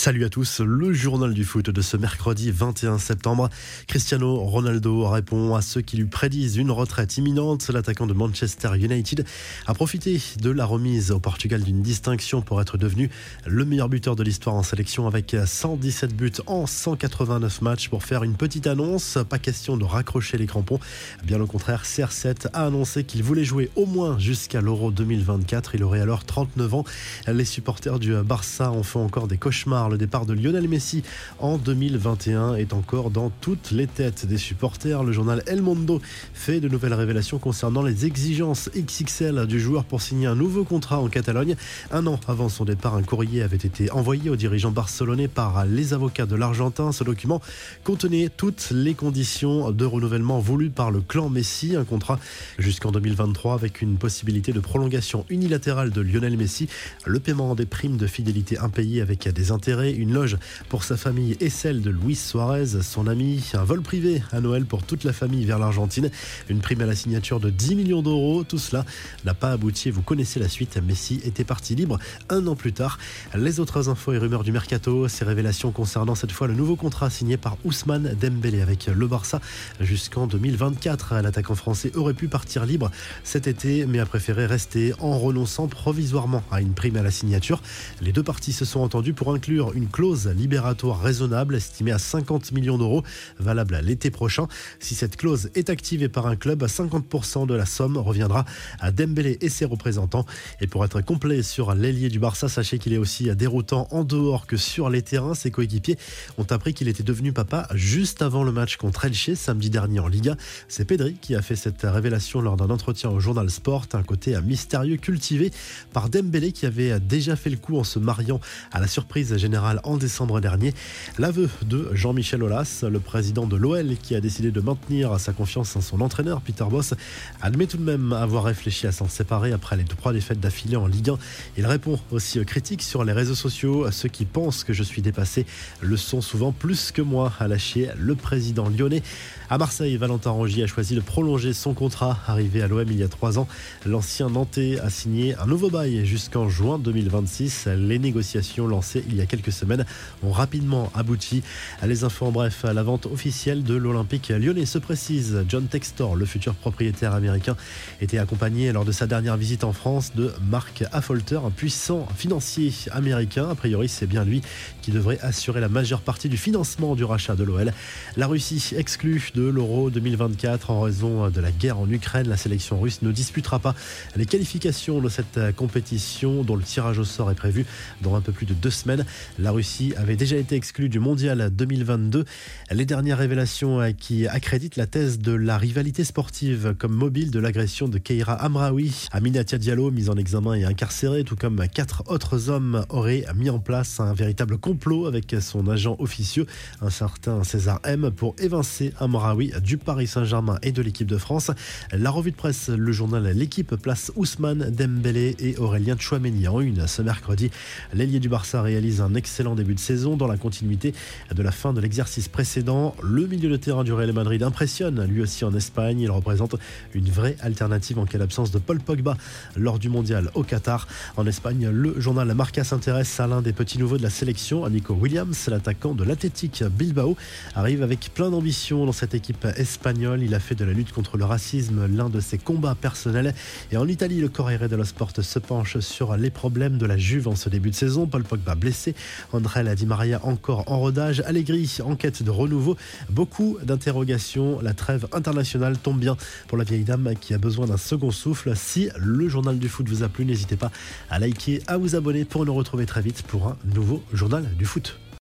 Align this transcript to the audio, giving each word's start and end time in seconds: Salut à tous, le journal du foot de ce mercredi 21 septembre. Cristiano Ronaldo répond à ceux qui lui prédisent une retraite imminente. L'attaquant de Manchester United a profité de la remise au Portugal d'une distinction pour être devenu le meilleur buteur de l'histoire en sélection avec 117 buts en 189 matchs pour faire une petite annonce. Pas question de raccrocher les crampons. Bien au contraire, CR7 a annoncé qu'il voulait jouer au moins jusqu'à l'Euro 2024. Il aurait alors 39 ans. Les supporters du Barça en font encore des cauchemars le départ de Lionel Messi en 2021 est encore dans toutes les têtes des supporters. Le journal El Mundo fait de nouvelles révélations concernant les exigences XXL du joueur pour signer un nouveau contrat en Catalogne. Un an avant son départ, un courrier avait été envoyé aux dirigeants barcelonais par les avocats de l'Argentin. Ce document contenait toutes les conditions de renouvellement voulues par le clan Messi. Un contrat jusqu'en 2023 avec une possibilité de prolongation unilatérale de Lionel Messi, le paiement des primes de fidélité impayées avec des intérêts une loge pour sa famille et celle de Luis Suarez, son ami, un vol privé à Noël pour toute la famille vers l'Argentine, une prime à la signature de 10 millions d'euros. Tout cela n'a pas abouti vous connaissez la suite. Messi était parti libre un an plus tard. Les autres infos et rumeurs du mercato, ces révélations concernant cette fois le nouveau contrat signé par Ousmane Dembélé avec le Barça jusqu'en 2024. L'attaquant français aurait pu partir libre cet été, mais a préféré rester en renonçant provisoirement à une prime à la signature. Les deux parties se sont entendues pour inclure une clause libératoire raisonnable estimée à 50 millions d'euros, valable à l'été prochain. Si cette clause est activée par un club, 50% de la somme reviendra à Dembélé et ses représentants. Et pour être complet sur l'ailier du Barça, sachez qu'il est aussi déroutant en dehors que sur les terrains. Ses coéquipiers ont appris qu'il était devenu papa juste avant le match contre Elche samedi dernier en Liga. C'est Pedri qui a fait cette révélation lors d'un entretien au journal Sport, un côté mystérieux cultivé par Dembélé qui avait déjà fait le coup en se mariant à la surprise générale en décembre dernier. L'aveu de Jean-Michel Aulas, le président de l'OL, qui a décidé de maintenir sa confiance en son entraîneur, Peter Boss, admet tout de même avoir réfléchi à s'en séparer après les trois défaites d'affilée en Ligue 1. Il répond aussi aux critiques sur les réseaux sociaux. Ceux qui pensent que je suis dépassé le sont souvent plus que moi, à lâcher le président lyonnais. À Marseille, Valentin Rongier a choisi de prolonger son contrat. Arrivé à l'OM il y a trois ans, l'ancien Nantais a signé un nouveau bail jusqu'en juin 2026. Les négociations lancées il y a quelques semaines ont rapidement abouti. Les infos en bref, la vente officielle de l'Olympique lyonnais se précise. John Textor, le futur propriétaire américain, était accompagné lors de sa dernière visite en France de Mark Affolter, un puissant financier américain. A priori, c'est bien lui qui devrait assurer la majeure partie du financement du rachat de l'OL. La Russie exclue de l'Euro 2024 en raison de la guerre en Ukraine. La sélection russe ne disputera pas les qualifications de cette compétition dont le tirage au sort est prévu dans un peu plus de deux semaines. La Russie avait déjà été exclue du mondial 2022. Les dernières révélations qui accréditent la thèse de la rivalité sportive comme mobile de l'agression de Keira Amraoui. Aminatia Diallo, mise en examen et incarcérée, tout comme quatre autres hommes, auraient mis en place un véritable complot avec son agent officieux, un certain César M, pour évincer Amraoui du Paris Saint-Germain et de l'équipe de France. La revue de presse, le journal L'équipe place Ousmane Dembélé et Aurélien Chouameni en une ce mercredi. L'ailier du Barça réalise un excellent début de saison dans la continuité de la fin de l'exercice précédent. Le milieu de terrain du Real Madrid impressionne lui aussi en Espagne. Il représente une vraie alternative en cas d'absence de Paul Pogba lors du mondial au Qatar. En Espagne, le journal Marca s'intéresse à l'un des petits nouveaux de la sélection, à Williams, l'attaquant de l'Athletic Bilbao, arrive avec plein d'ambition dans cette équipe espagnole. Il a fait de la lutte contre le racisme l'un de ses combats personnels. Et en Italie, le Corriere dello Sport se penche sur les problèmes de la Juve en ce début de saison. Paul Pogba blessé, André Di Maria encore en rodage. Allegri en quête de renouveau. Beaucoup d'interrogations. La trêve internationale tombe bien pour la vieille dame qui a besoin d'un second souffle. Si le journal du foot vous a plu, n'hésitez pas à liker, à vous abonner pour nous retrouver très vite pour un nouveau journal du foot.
Salut 0.00 0.24
à 0.24 0.30
tous, 0.30 0.60
le 0.60 0.94
journal 0.94 1.34
du 1.34 1.44
foot 1.44 1.68
de 1.68 1.82
ce 1.82 1.98
mercredi 1.98 2.50
21 2.50 2.96
septembre. 2.96 3.50
Cristiano 3.86 4.34
Ronaldo 4.38 5.06
répond 5.06 5.54
à 5.54 5.60
ceux 5.60 5.82
qui 5.82 5.98
lui 5.98 6.06
prédisent 6.06 6.56
une 6.56 6.70
retraite 6.70 7.18
imminente. 7.18 7.68
L'attaquant 7.68 8.06
de 8.06 8.14
Manchester 8.14 8.70
United 8.78 9.26
a 9.66 9.74
profité 9.74 10.18
de 10.40 10.48
la 10.48 10.64
remise 10.64 11.10
au 11.10 11.20
Portugal 11.20 11.62
d'une 11.62 11.82
distinction 11.82 12.40
pour 12.40 12.62
être 12.62 12.78
devenu 12.78 13.10
le 13.44 13.66
meilleur 13.66 13.90
buteur 13.90 14.16
de 14.16 14.22
l'histoire 14.22 14.56
en 14.56 14.62
sélection 14.62 15.06
avec 15.06 15.36
117 15.44 16.16
buts 16.16 16.32
en 16.46 16.66
189 16.66 17.60
matchs 17.60 17.90
pour 17.90 18.02
faire 18.02 18.24
une 18.24 18.36
petite 18.36 18.66
annonce. 18.68 19.18
Pas 19.28 19.38
question 19.38 19.76
de 19.76 19.84
raccrocher 19.84 20.38
les 20.38 20.46
crampons. 20.46 20.80
Bien 21.24 21.42
au 21.42 21.46
contraire, 21.46 21.84
CR7 21.84 22.46
a 22.54 22.64
annoncé 22.64 23.04
qu'il 23.04 23.22
voulait 23.22 23.44
jouer 23.44 23.68
au 23.76 23.84
moins 23.84 24.18
jusqu'à 24.18 24.62
l'Euro 24.62 24.92
2024. 24.92 25.74
Il 25.74 25.84
aurait 25.84 26.00
alors 26.00 26.24
39 26.24 26.72
ans. 26.72 26.84
Les 27.28 27.44
supporters 27.44 27.98
du 27.98 28.14
Barça 28.22 28.72
en 28.72 28.82
font 28.82 29.04
encore 29.04 29.28
des 29.28 29.36
cauchemars 29.36 29.89
le 29.90 29.98
départ 29.98 30.24
de 30.24 30.32
Lionel 30.32 30.68
Messi 30.68 31.02
en 31.40 31.58
2021 31.58 32.54
est 32.54 32.72
encore 32.72 33.10
dans 33.10 33.30
toutes 33.40 33.72
les 33.72 33.86
têtes 33.86 34.26
des 34.26 34.38
supporters. 34.38 35.02
Le 35.02 35.12
journal 35.12 35.42
El 35.46 35.62
Mundo 35.62 36.00
fait 36.32 36.60
de 36.60 36.68
nouvelles 36.68 36.94
révélations 36.94 37.38
concernant 37.38 37.82
les 37.82 38.06
exigences 38.06 38.70
XXL 38.76 39.46
du 39.46 39.60
joueur 39.60 39.84
pour 39.84 40.00
signer 40.00 40.26
un 40.28 40.36
nouveau 40.36 40.64
contrat 40.64 41.00
en 41.00 41.08
Catalogne. 41.08 41.56
Un 41.90 42.06
an 42.06 42.20
avant 42.28 42.48
son 42.48 42.64
départ, 42.64 42.94
un 42.94 43.02
courrier 43.02 43.42
avait 43.42 43.56
été 43.56 43.90
envoyé 43.90 44.30
aux 44.30 44.36
dirigeants 44.36 44.70
barcelonais 44.70 45.28
par 45.28 45.66
les 45.66 45.92
avocats 45.92 46.26
de 46.26 46.36
l'Argentin. 46.36 46.92
Ce 46.92 47.02
document 47.02 47.40
contenait 47.82 48.28
toutes 48.34 48.68
les 48.70 48.94
conditions 48.94 49.72
de 49.72 49.84
renouvellement 49.84 50.38
voulues 50.38 50.70
par 50.70 50.90
le 50.90 51.00
clan 51.00 51.28
Messi. 51.28 51.74
Un 51.74 51.84
contrat 51.84 52.20
jusqu'en 52.58 52.92
2023 52.92 53.54
avec 53.54 53.82
une 53.82 53.96
possibilité 53.96 54.52
de 54.52 54.60
prolongation 54.60 55.26
unilatérale 55.30 55.90
de 55.90 56.00
Lionel 56.00 56.36
Messi, 56.36 56.68
le 57.06 57.18
paiement 57.18 57.54
des 57.54 57.66
primes 57.66 57.96
de 57.96 58.06
fidélité 58.06 58.58
impayées 58.58 59.00
avec 59.02 59.28
des 59.28 59.50
intérêts 59.50 59.79
une 59.88 60.12
loge 60.12 60.36
pour 60.68 60.84
sa 60.84 60.96
famille 60.96 61.36
et 61.40 61.50
celle 61.50 61.80
de 61.80 61.90
Luis 61.90 62.16
Suarez, 62.16 62.82
son 62.82 63.06
ami, 63.06 63.42
un 63.54 63.64
vol 63.64 63.80
privé 63.80 64.22
à 64.30 64.40
Noël 64.40 64.66
pour 64.66 64.82
toute 64.82 65.04
la 65.04 65.12
famille 65.12 65.44
vers 65.44 65.58
l'Argentine, 65.58 66.10
une 66.48 66.60
prime 66.60 66.82
à 66.82 66.86
la 66.86 66.94
signature 66.94 67.40
de 67.40 67.50
10 67.50 67.74
millions 67.74 68.02
d'euros. 68.02 68.44
Tout 68.44 68.58
cela 68.58 68.84
n'a 69.24 69.34
pas 69.34 69.52
abouti 69.52 69.90
vous 69.90 70.02
connaissez 70.02 70.38
la 70.40 70.48
suite. 70.48 70.78
Messi 70.86 71.20
était 71.24 71.44
parti 71.44 71.74
libre 71.74 71.98
un 72.28 72.46
an 72.46 72.54
plus 72.54 72.72
tard. 72.72 72.98
Les 73.34 73.60
autres 73.60 73.88
infos 73.88 74.12
et 74.12 74.18
rumeurs 74.18 74.44
du 74.44 74.52
mercato, 74.52 75.08
ces 75.08 75.24
révélations 75.24 75.70
concernant 75.70 76.14
cette 76.14 76.32
fois 76.32 76.46
le 76.46 76.54
nouveau 76.54 76.76
contrat 76.76 77.08
signé 77.08 77.36
par 77.36 77.56
Ousmane 77.64 78.14
Dembélé 78.20 78.60
avec 78.60 78.86
le 78.86 79.06
Barça 79.06 79.40
jusqu'en 79.80 80.26
2024. 80.26 81.14
L'attaquant 81.22 81.54
français 81.54 81.92
aurait 81.96 82.14
pu 82.14 82.28
partir 82.28 82.66
libre 82.66 82.90
cet 83.24 83.46
été, 83.46 83.86
mais 83.86 84.00
a 84.00 84.06
préféré 84.06 84.46
rester 84.46 84.92
en 84.98 85.18
renonçant 85.18 85.68
provisoirement 85.68 86.42
à 86.50 86.60
une 86.60 86.74
prime 86.74 86.96
à 86.96 87.02
la 87.02 87.10
signature. 87.10 87.62
Les 88.00 88.12
deux 88.12 88.22
parties 88.22 88.52
se 88.52 88.64
sont 88.64 88.80
entendues 88.80 89.14
pour 89.14 89.32
inclure 89.32 89.69
une 89.74 89.88
clause 89.88 90.28
libératoire 90.28 91.00
raisonnable 91.00 91.54
estimée 91.54 91.92
à 91.92 91.98
50 91.98 92.52
millions 92.52 92.78
d'euros, 92.78 93.02
valable 93.38 93.74
à 93.74 93.82
l'été 93.82 94.10
prochain. 94.10 94.46
Si 94.78 94.94
cette 94.94 95.16
clause 95.16 95.50
est 95.54 95.70
activée 95.70 96.08
par 96.08 96.26
un 96.26 96.36
club, 96.36 96.64
50% 96.64 97.46
de 97.46 97.54
la 97.54 97.66
somme 97.66 97.96
reviendra 97.96 98.44
à 98.78 98.90
Dembélé 98.90 99.38
et 99.40 99.48
ses 99.48 99.64
représentants. 99.64 100.26
Et 100.60 100.66
pour 100.66 100.84
être 100.84 101.00
complet 101.00 101.42
sur 101.42 101.74
l'ailier 101.74 102.08
du 102.08 102.18
Barça, 102.18 102.48
sachez 102.48 102.78
qu'il 102.78 102.92
est 102.92 102.98
aussi 102.98 103.34
déroutant 103.34 103.88
en 103.90 104.04
dehors 104.04 104.46
que 104.46 104.56
sur 104.56 104.90
les 104.90 105.02
terrains. 105.02 105.34
Ses 105.34 105.50
coéquipiers 105.50 105.98
ont 106.38 106.46
appris 106.50 106.74
qu'il 106.74 106.88
était 106.88 107.02
devenu 107.02 107.32
papa 107.32 107.68
juste 107.74 108.22
avant 108.22 108.42
le 108.42 108.52
match 108.52 108.76
contre 108.76 109.04
Elche 109.04 109.34
samedi 109.34 109.70
dernier 109.70 110.00
en 110.00 110.08
Liga. 110.08 110.36
C'est 110.68 110.84
Pedri 110.84 111.14
qui 111.14 111.34
a 111.34 111.42
fait 111.42 111.56
cette 111.56 111.82
révélation 111.82 112.40
lors 112.40 112.56
d'un 112.56 112.70
entretien 112.70 113.10
au 113.10 113.20
journal 113.20 113.50
Sport, 113.50 113.86
un 113.92 114.02
côté 114.02 114.38
mystérieux 114.40 114.96
cultivé 114.96 115.50
par 115.92 116.08
Dembélé 116.08 116.52
qui 116.52 116.66
avait 116.66 116.98
déjà 117.00 117.36
fait 117.36 117.50
le 117.50 117.56
coup 117.56 117.78
en 117.78 117.84
se 117.84 117.98
mariant 117.98 118.40
à 118.72 118.80
la 118.80 118.86
surprise 118.86 119.36
générale 119.36 119.59
en 119.84 119.96
décembre 119.96 120.40
dernier. 120.40 120.74
L'aveu 121.18 121.48
de 121.62 121.90
Jean-Michel 121.92 122.42
Aulas, 122.42 122.84
le 122.88 123.00
président 123.00 123.46
de 123.46 123.56
l'OL, 123.56 123.96
qui 124.02 124.14
a 124.14 124.20
décidé 124.20 124.50
de 124.50 124.60
maintenir 124.60 125.18
sa 125.20 125.32
confiance 125.32 125.76
en 125.76 125.80
son 125.80 126.00
entraîneur, 126.00 126.40
Peter 126.40 126.64
Boss, 126.68 126.94
admet 127.40 127.66
tout 127.66 127.76
de 127.76 127.82
même 127.82 128.12
avoir 128.12 128.44
réfléchi 128.44 128.86
à 128.86 128.92
s'en 128.92 129.08
séparer 129.08 129.52
après 129.52 129.76
les 129.76 129.84
trois 129.84 130.12
défaites 130.12 130.40
d'affilée 130.40 130.76
en 130.76 130.86
Ligue 130.86 131.10
1. 131.10 131.18
Il 131.58 131.66
répond 131.66 131.98
aussi 132.10 132.40
aux 132.40 132.44
critiques 132.44 132.82
sur 132.82 133.04
les 133.04 133.12
réseaux 133.12 133.34
sociaux. 133.34 133.90
Ceux 133.90 134.08
qui 134.08 134.24
pensent 134.24 134.64
que 134.64 134.72
je 134.72 134.82
suis 134.82 135.02
dépassé 135.02 135.46
le 135.80 135.96
sont 135.96 136.20
souvent 136.20 136.52
plus 136.52 136.92
que 136.92 137.02
moi, 137.02 137.32
à 137.38 137.48
lâcher 137.48 137.90
le 137.98 138.14
président 138.14 138.68
lyonnais. 138.68 139.02
À 139.48 139.58
Marseille, 139.58 139.96
Valentin 139.96 140.30
Rongier 140.30 140.64
a 140.64 140.66
choisi 140.66 140.94
de 140.94 141.00
prolonger 141.00 141.52
son 141.52 141.74
contrat. 141.74 142.18
Arrivé 142.26 142.62
à 142.62 142.68
l'OM 142.68 142.86
il 142.88 142.98
y 142.98 143.02
a 143.02 143.08
trois 143.08 143.38
ans, 143.38 143.48
l'ancien 143.84 144.30
Nantais 144.30 144.78
a 144.78 144.90
signé 144.90 145.34
un 145.36 145.46
nouveau 145.46 145.70
bail 145.70 146.06
jusqu'en 146.06 146.48
juin 146.48 146.78
2026. 146.78 147.66
Les 147.76 147.98
négociations 147.98 148.66
lancées 148.66 149.04
il 149.08 149.16
y 149.16 149.20
a 149.20 149.26
quelques 149.26 149.49
semaines 149.50 149.84
ont 150.22 150.32
rapidement 150.32 150.90
abouti. 150.94 151.42
Les 151.84 152.04
infos 152.04 152.26
en 152.26 152.32
bref, 152.32 152.64
la 152.64 152.82
vente 152.82 153.06
officielle 153.06 153.62
de 153.62 153.74
l'Olympique 153.74 154.28
lyonnais 154.28 154.66
se 154.66 154.78
précise. 154.78 155.44
John 155.48 155.66
Textor, 155.66 156.16
le 156.16 156.26
futur 156.26 156.54
propriétaire 156.54 157.14
américain, 157.14 157.56
était 158.00 158.18
accompagné 158.18 158.72
lors 158.72 158.84
de 158.84 158.92
sa 158.92 159.06
dernière 159.06 159.36
visite 159.36 159.64
en 159.64 159.72
France 159.72 160.12
de 160.14 160.32
Mark 160.50 160.84
Affolter, 160.92 161.40
un 161.44 161.50
puissant 161.50 162.06
financier 162.16 162.72
américain. 162.92 163.48
A 163.48 163.54
priori, 163.54 163.88
c'est 163.88 164.06
bien 164.06 164.24
lui 164.24 164.42
qui 164.82 164.90
devrait 164.90 165.18
assurer 165.20 165.60
la 165.60 165.68
majeure 165.68 166.00
partie 166.00 166.28
du 166.28 166.36
financement 166.36 166.94
du 166.94 167.04
rachat 167.04 167.36
de 167.36 167.44
l'OL. 167.44 167.72
La 168.16 168.26
Russie 168.26 168.74
exclue 168.76 169.30
de 169.34 169.42
l'Euro 169.42 169.90
2024 169.90 170.70
en 170.70 170.80
raison 170.80 171.28
de 171.28 171.40
la 171.40 171.50
guerre 171.50 171.78
en 171.78 171.88
Ukraine. 171.90 172.28
La 172.28 172.36
sélection 172.36 172.80
russe 172.80 173.02
ne 173.02 173.12
disputera 173.12 173.58
pas 173.58 173.74
les 174.16 174.26
qualifications 174.26 175.00
de 175.00 175.08
cette 175.08 175.54
compétition 175.56 176.42
dont 176.42 176.56
le 176.56 176.62
tirage 176.62 176.98
au 176.98 177.04
sort 177.04 177.30
est 177.30 177.34
prévu 177.34 177.66
dans 178.02 178.14
un 178.14 178.20
peu 178.20 178.32
plus 178.32 178.46
de 178.46 178.54
deux 178.54 178.70
semaines. 178.70 179.04
La 179.40 179.52
Russie 179.52 179.94
avait 179.96 180.16
déjà 180.16 180.36
été 180.36 180.54
exclue 180.54 180.90
du 180.90 181.00
mondial 181.00 181.48
2022. 181.50 182.26
Les 182.72 182.84
dernières 182.84 183.16
révélations 183.16 183.80
qui 183.98 184.26
accréditent 184.26 184.76
la 184.76 184.86
thèse 184.86 185.18
de 185.18 185.32
la 185.32 185.56
rivalité 185.56 186.04
sportive 186.04 186.74
comme 186.78 186.92
mobile 186.92 187.30
de 187.30 187.40
l'agression 187.40 187.88
de 187.88 187.96
Keira 187.96 188.34
Amraoui. 188.34 189.08
Aminatia 189.12 189.56
Diallo, 189.56 189.90
mise 189.90 190.10
en 190.10 190.16
examen 190.16 190.52
et 190.56 190.64
incarcérée, 190.64 191.24
tout 191.24 191.36
comme 191.36 191.66
quatre 191.68 192.02
autres 192.08 192.50
hommes, 192.50 192.84
auraient 192.90 193.24
mis 193.34 193.48
en 193.48 193.60
place 193.60 193.98
un 193.98 194.12
véritable 194.12 194.58
complot 194.58 195.06
avec 195.06 195.34
son 195.40 195.68
agent 195.68 195.96
officieux, 196.00 196.44
un 196.82 196.90
certain 196.90 197.42
César 197.42 197.80
M, 197.84 198.10
pour 198.10 198.36
évincer 198.40 198.92
Amraoui 199.00 199.52
du 199.64 199.78
Paris 199.78 200.06
Saint-Germain 200.06 200.58
et 200.62 200.72
de 200.72 200.82
l'équipe 200.82 201.08
de 201.08 201.16
France. 201.16 201.50
La 201.92 202.10
revue 202.10 202.32
de 202.32 202.36
presse, 202.36 202.68
le 202.68 202.92
journal 202.92 203.26
L'équipe 203.34 203.74
place 203.76 204.12
Ousmane 204.16 204.70
Dembélé 204.70 205.34
et 205.38 205.56
Aurélien 205.56 205.96
Chouameni 205.98 206.46
en 206.46 206.60
une 206.60 206.86
ce 206.86 207.00
mercredi. 207.00 207.50
L'ailier 207.94 208.20
du 208.20 208.28
Barça 208.28 208.60
réalise 208.60 209.00
un 209.00 209.14
excellent 209.20 209.54
début 209.54 209.74
de 209.74 209.80
saison 209.80 210.16
dans 210.16 210.26
la 210.26 210.38
continuité 210.38 210.94
de 211.30 211.42
la 211.42 211.52
fin 211.52 211.74
de 211.74 211.80
l'exercice 211.80 212.26
précédent. 212.28 212.96
Le 213.02 213.26
milieu 213.26 213.50
de 213.50 213.56
terrain 213.56 213.84
du 213.84 213.92
Real 213.92 214.14
Madrid 214.14 214.42
impressionne 214.42 215.04
lui 215.04 215.20
aussi 215.20 215.44
en 215.44 215.54
Espagne. 215.54 216.00
Il 216.00 216.10
représente 216.10 216.56
une 216.94 217.10
vraie 217.10 217.36
alternative 217.40 217.98
en 217.98 218.06
cas 218.06 218.16
d'absence 218.16 218.50
de 218.50 218.58
Paul 218.58 218.80
Pogba 218.80 219.18
lors 219.56 219.78
du 219.78 219.90
mondial 219.90 220.30
au 220.32 220.42
Qatar. 220.42 220.88
En 221.18 221.26
Espagne, 221.26 221.68
le 221.68 222.00
journal 222.00 222.34
Marca 222.34 222.64
s'intéresse 222.64 223.20
à 223.20 223.26
l'un 223.26 223.42
des 223.42 223.52
petits 223.52 223.78
nouveaux 223.78 223.98
de 223.98 224.02
la 224.02 224.08
sélection, 224.10 224.64
à 224.64 224.70
Williams, 224.88 225.48
l'attaquant 225.48 225.92
de 225.92 226.04
l'Athletic 226.04 226.64
Bilbao, 226.64 227.16
arrive 227.54 227.82
avec 227.82 228.10
plein 228.14 228.30
d'ambition 228.30 228.86
dans 228.86 228.92
cette 228.92 229.14
équipe 229.14 229.44
espagnole. 229.56 230.22
Il 230.22 230.34
a 230.34 230.40
fait 230.40 230.54
de 230.54 230.64
la 230.64 230.72
lutte 230.72 230.92
contre 230.92 231.18
le 231.18 231.24
racisme 231.26 231.86
l'un 231.86 232.08
de 232.08 232.20
ses 232.20 232.38
combats 232.38 232.74
personnels. 232.74 233.34
Et 233.70 233.76
en 233.76 233.86
Italie, 233.86 234.20
le 234.20 234.28
Corriere 234.28 234.68
dello 234.68 234.84
Sport 234.84 235.12
se 235.20 235.38
penche 235.38 235.78
sur 235.80 236.16
les 236.16 236.30
problèmes 236.30 236.78
de 236.78 236.86
la 236.86 236.96
Juve 236.96 237.28
en 237.28 237.36
ce 237.36 237.50
début 237.50 237.70
de 237.70 237.74
saison. 237.74 238.06
Paul 238.06 238.22
Pogba 238.22 238.54
blessé, 238.54 238.94
André 239.32 239.74
Di 239.74 239.86
Maria 239.86 240.20
encore 240.24 240.64
en 240.66 240.78
rodage. 240.78 241.20
Allegri 241.26 241.78
en 241.84 241.96
quête 241.96 242.22
de 242.22 242.30
renouveau. 242.30 242.76
Beaucoup 243.08 243.58
d'interrogations. 243.62 244.60
La 244.62 244.74
trêve 244.74 245.06
internationale 245.12 245.78
tombe 245.78 245.98
bien 245.98 246.16
pour 246.48 246.58
la 246.58 246.64
vieille 246.64 246.84
dame 246.84 247.14
qui 247.20 247.34
a 247.34 247.38
besoin 247.38 247.66
d'un 247.66 247.76
second 247.76 248.10
souffle. 248.10 248.52
Si 248.56 248.88
le 248.96 249.28
journal 249.28 249.58
du 249.58 249.68
foot 249.68 249.88
vous 249.88 250.02
a 250.02 250.08
plu, 250.08 250.24
n'hésitez 250.24 250.56
pas 250.56 250.70
à 251.10 251.18
liker, 251.18 251.62
à 251.66 251.76
vous 251.76 251.96
abonner 251.96 252.24
pour 252.24 252.44
nous 252.46 252.54
retrouver 252.54 252.86
très 252.86 253.02
vite 253.02 253.22
pour 253.22 253.48
un 253.48 253.56
nouveau 253.64 254.02
journal 254.12 254.44
du 254.56 254.64
foot. 254.64 254.98